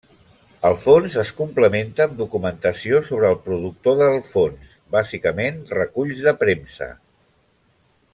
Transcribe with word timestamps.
El 0.69 0.75
fons 0.83 1.17
es 1.23 1.31
complementa 1.41 2.07
amb 2.07 2.15
documentació 2.21 3.01
sobre 3.09 3.29
el 3.33 3.37
productor 3.49 3.97
del 3.99 4.17
fons, 4.29 4.73
bàsicament 4.99 5.61
reculls 5.77 6.25
de 6.29 6.35
premsa. 6.45 6.89